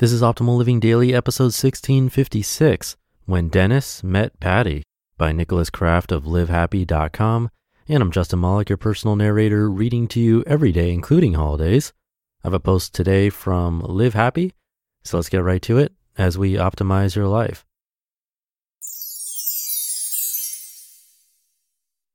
[0.00, 4.82] This is Optimal Living Daily, episode 1656 When Dennis Met Patty
[5.16, 7.48] by Nicholas Kraft of LiveHappy.com.
[7.86, 11.92] And I'm Justin Malik, your personal narrator, reading to you every day, including holidays.
[12.42, 14.52] I have a post today from Live Happy,
[15.04, 17.64] so let's get right to it as we optimize your life.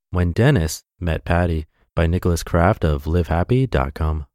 [0.09, 4.25] When Dennis Met Patty by Nicholas Kraft of LiveHappy.com.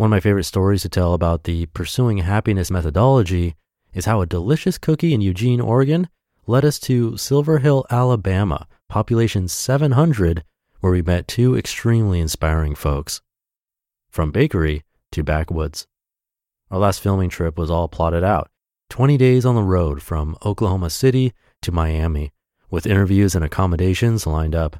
[0.00, 3.54] One of my favorite stories to tell about the pursuing happiness methodology
[3.92, 6.08] is how a delicious cookie in Eugene, Oregon
[6.46, 10.42] led us to Silver Hill, Alabama, population 700,
[10.80, 13.20] where we met two extremely inspiring folks.
[14.08, 15.86] From bakery to backwoods.
[16.70, 18.50] Our last filming trip was all plotted out
[18.88, 22.32] 20 days on the road from Oklahoma City to Miami,
[22.70, 24.78] with interviews and accommodations lined up.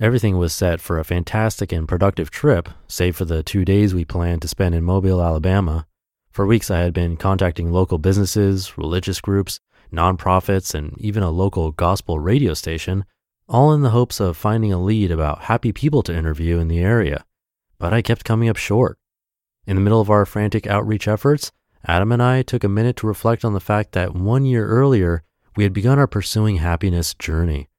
[0.00, 4.06] Everything was set for a fantastic and productive trip, save for the two days we
[4.06, 5.86] planned to spend in Mobile, Alabama.
[6.32, 9.60] For weeks, I had been contacting local businesses, religious groups,
[9.92, 13.04] nonprofits, and even a local gospel radio station,
[13.46, 16.78] all in the hopes of finding a lead about happy people to interview in the
[16.78, 17.26] area.
[17.78, 18.96] But I kept coming up short.
[19.66, 21.52] In the middle of our frantic outreach efforts,
[21.86, 25.24] Adam and I took a minute to reflect on the fact that one year earlier,
[25.56, 27.69] we had begun our pursuing happiness journey.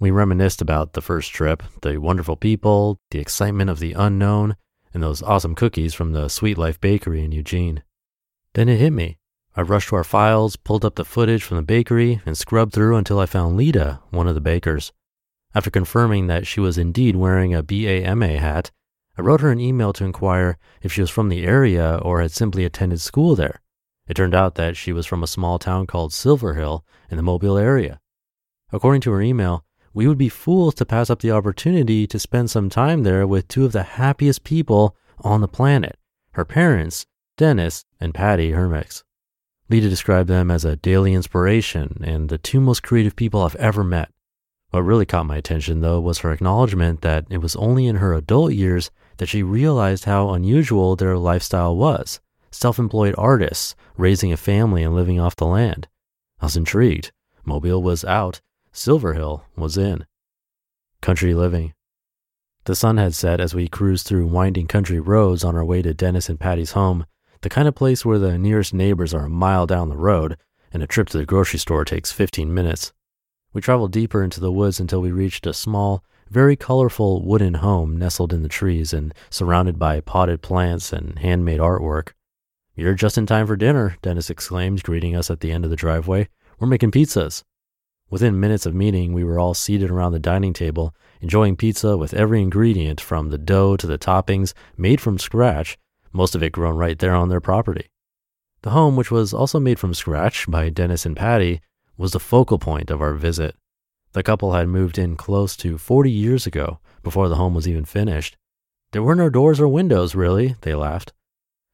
[0.00, 4.56] We reminisced about the first trip, the wonderful people, the excitement of the unknown,
[4.94, 7.82] and those awesome cookies from the Sweet Life Bakery in Eugene.
[8.54, 9.18] Then it hit me.
[9.56, 12.96] I rushed to our files, pulled up the footage from the bakery, and scrubbed through
[12.96, 14.92] until I found Lita, one of the bakers.
[15.52, 18.70] After confirming that she was indeed wearing a BAMA hat,
[19.16, 22.30] I wrote her an email to inquire if she was from the area or had
[22.30, 23.60] simply attended school there.
[24.06, 27.22] It turned out that she was from a small town called Silver Hill in the
[27.24, 27.98] Mobile area.
[28.70, 32.50] According to her email, we would be fools to pass up the opportunity to spend
[32.50, 35.98] some time there with two of the happiest people on the planet
[36.32, 37.04] her parents,
[37.36, 39.02] Dennis and Patty Hermix.
[39.68, 43.82] Lita described them as a daily inspiration and the two most creative people I've ever
[43.82, 44.10] met.
[44.70, 48.14] What really caught my attention, though, was her acknowledgement that it was only in her
[48.14, 54.36] adult years that she realized how unusual their lifestyle was self employed artists, raising a
[54.36, 55.88] family and living off the land.
[56.40, 57.12] I was intrigued.
[57.44, 58.40] Mobile was out,
[58.72, 60.06] Silver Hill was in.
[61.00, 61.74] Country living.
[62.64, 65.94] The sun had set as we cruised through winding country roads on our way to
[65.94, 67.06] Dennis and Patty's home,
[67.40, 70.36] the kind of place where the nearest neighbors are a mile down the road
[70.72, 72.92] and a trip to the grocery store takes 15 minutes.
[73.52, 77.96] We traveled deeper into the woods until we reached a small, very colorful wooden home
[77.96, 82.10] nestled in the trees and surrounded by potted plants and handmade artwork.
[82.74, 85.76] You're just in time for dinner, Dennis exclaimed, greeting us at the end of the
[85.76, 86.28] driveway.
[86.58, 87.42] We're making pizzas.
[88.10, 92.14] Within minutes of meeting, we were all seated around the dining table, enjoying pizza with
[92.14, 95.76] every ingredient from the dough to the toppings made from scratch,
[96.12, 97.90] most of it grown right there on their property.
[98.62, 101.60] The home, which was also made from scratch by Dennis and Patty,
[101.98, 103.54] was the focal point of our visit.
[104.12, 107.84] The couple had moved in close to 40 years ago, before the home was even
[107.84, 108.36] finished.
[108.92, 111.12] There were no doors or windows, really, they laughed.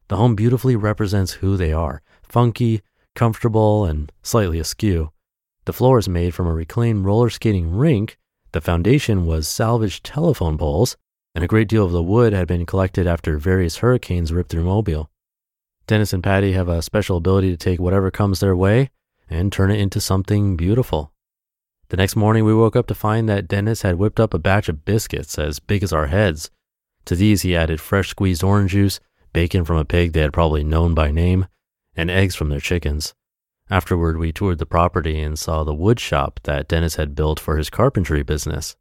[0.09, 2.83] The home beautifully represents who they are funky,
[3.15, 5.11] comfortable, and slightly askew.
[5.67, 8.19] The floor is made from a reclaimed roller skating rink.
[8.53, 10.97] The foundation was salvaged telephone poles,
[11.35, 14.65] and a great deal of the wood had been collected after various hurricanes ripped through
[14.65, 15.11] Mobile.
[15.87, 18.91] Dennis and Patty have a special ability to take whatever comes their way
[19.29, 21.13] and turn it into something beautiful.
[21.89, 24.69] The next morning, we woke up to find that Dennis had whipped up a batch
[24.69, 26.51] of biscuits as big as our heads.
[27.07, 29.01] To these, he added fresh squeezed orange juice,
[29.33, 31.47] bacon from a pig they had probably known by name,
[31.97, 33.15] and eggs from their chickens.
[33.71, 37.57] Afterward, we toured the property and saw the wood shop that Dennis had built for
[37.57, 38.77] his carpentry business.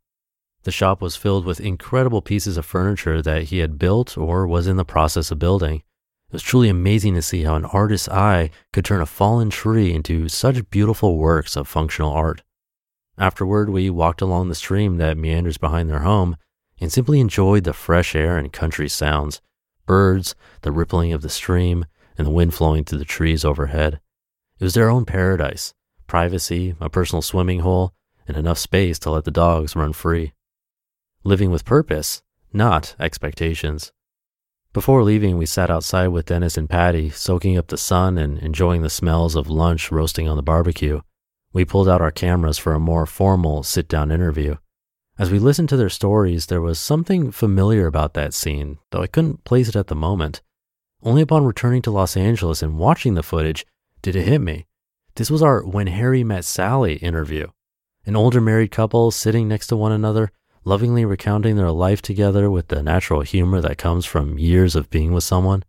[0.64, 4.68] The shop was filled with incredible pieces of furniture that he had built or was
[4.68, 5.84] in the process of building.
[6.30, 9.94] It was truly amazing to see how an artist's eye could turn a fallen tree
[9.94, 12.44] into such beautiful works of functional art.
[13.18, 16.38] Afterward, we walked along the stream that meanders behind their home
[16.80, 19.42] and simply enjoyed the fresh air and country sounds
[19.86, 21.86] birds, the rippling of the stream,
[22.18, 24.00] and the wind flowing through the trees overhead.
[24.64, 25.74] It was their own paradise
[26.08, 27.92] privacy, a personal swimming hole,
[28.26, 30.32] and enough space to let the dogs run free.
[31.26, 32.22] Living with purpose,
[32.54, 33.92] not expectations.
[34.72, 38.84] Before leaving, we sat outside with Dennis and Patty, soaking up the sun and enjoying
[38.84, 41.02] the smells of lunch roasting on the barbecue.
[41.52, 44.56] We pulled out our cameras for a more formal sit down interview.
[45.20, 49.08] As we listened to their stories, there was something familiar about that scene, though I
[49.08, 50.42] couldn't place it at the moment.
[51.02, 53.66] Only upon returning to Los Angeles and watching the footage
[54.04, 54.68] did it hit me.
[55.16, 57.48] This was our When Harry Met Sally interview.
[58.06, 60.30] An older married couple sitting next to one another,
[60.66, 65.14] lovingly recounting their life together with the natural humor that comes from years of being
[65.14, 65.64] with someone.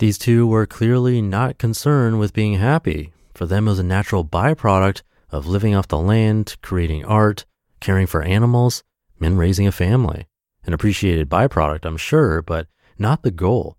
[0.00, 3.12] These two were clearly not concerned with being happy.
[3.32, 7.46] For them, it was a natural byproduct of living off the land, creating art,
[7.78, 8.82] caring for animals,
[9.20, 10.26] and raising a family.
[10.64, 12.66] An appreciated byproduct, I'm sure, but
[12.98, 13.76] not the goal.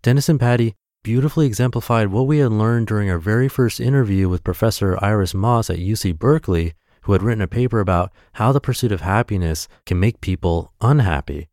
[0.00, 4.44] Dennis and Patty beautifully exemplified what we had learned during our very first interview with
[4.44, 6.74] Professor Iris Mauss at UC Berkeley
[7.08, 11.48] who had written a paper about how the pursuit of happiness can make people unhappy.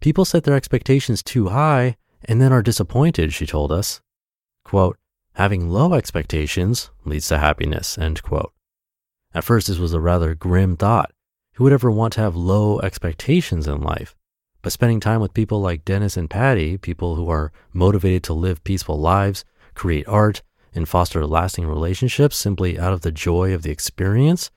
[0.00, 1.96] People set their expectations too high
[2.26, 4.02] and then are disappointed, she told us.
[4.62, 4.98] Quote,
[5.36, 8.52] having low expectations leads to happiness, end quote.
[9.32, 11.12] At first, this was a rather grim thought.
[11.54, 14.14] Who would ever want to have low expectations in life?
[14.62, 18.62] But spending time with people like Dennis and Patty, people who are motivated to live
[18.64, 20.42] peaceful lives, create art,
[20.74, 24.50] and foster lasting relationships simply out of the joy of the experience,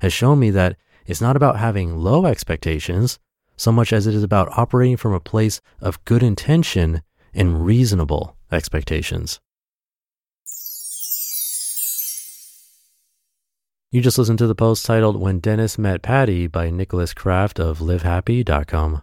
[0.00, 0.76] has shown me that
[1.06, 3.18] it's not about having low expectations
[3.56, 7.02] so much as it is about operating from a place of good intention
[7.34, 9.38] and reasonable expectations.
[13.92, 17.80] You just listened to the post titled When Dennis Met Patty by Nicholas Kraft of
[17.80, 19.02] livehappy.com.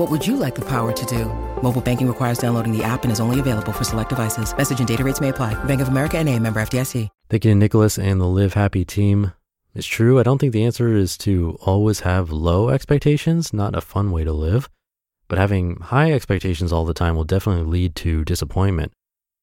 [0.00, 1.26] What would you like the power to do?
[1.60, 4.56] Mobile banking requires downloading the app and is only available for select devices.
[4.56, 5.62] Message and data rates may apply.
[5.64, 7.10] Bank of America and a member FDIC.
[7.28, 9.32] Thank you to Nicholas and the Live Happy team.
[9.74, 10.18] It's true.
[10.18, 14.24] I don't think the answer is to always have low expectations, not a fun way
[14.24, 14.70] to live.
[15.28, 18.94] But having high expectations all the time will definitely lead to disappointment.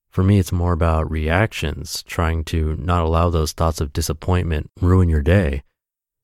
[0.09, 5.07] For me, it's more about reactions, trying to not allow those thoughts of disappointment ruin
[5.07, 5.61] your day.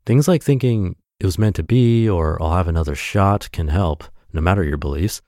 [0.08, 4.06] Things like thinking it was meant to be or I'll have another shot can help,
[4.34, 5.22] no matter your beliefs.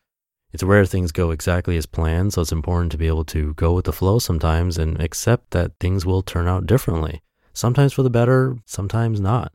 [0.52, 3.74] It's rare things go exactly as planned, so it's important to be able to go
[3.74, 7.22] with the flow sometimes and accept that things will turn out differently.
[7.54, 9.54] Sometimes for the better, sometimes not.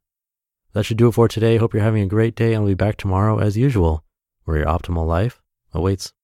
[0.73, 1.57] That should do it for today.
[1.57, 4.05] Hope you're having a great day, and I'll be back tomorrow as usual
[4.45, 5.41] where your optimal life
[5.73, 6.13] awaits.